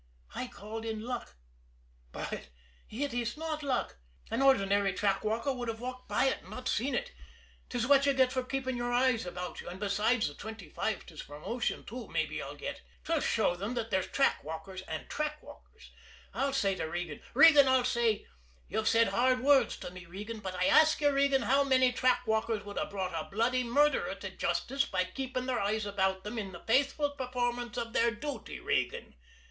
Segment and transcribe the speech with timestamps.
[0.33, 1.35] I called it luck
[2.11, 2.49] but
[2.89, 3.97] it is not luck.
[4.31, 7.11] An ordinary track walker would have walked it by and not seen it.
[7.69, 11.05] 'Tis what you get for keeping your eyes about you, and besides the twenty five
[11.05, 12.81] 'tis promotion, too, mabbe I'll get.
[13.03, 15.91] 'Twill show 'em that there's track walkers and track walkers.
[16.33, 18.25] I'll say to Regan: 'Regan,' I'll say,
[18.67, 22.25] 'you've said hard words to me, Regan, but I ask you, Regan, how many track
[22.25, 26.39] walkers would have brought a bloody murderer to justice by keeping their eyes about them
[26.39, 29.13] in the faithful performance of their duty, Regan?